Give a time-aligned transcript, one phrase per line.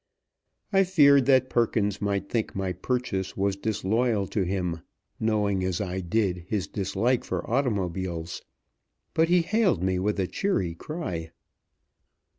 [0.73, 4.81] I feared that Perkins might think my purchase was disloyal to him,
[5.19, 8.41] knowing, as I did, his dislike for automobiles;
[9.13, 11.29] but he hailed me with a cheery cry.